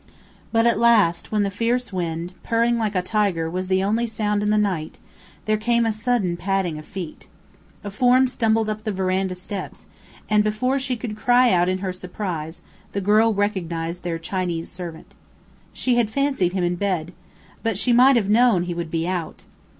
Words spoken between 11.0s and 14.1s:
cry out in her surprise, the girl recognized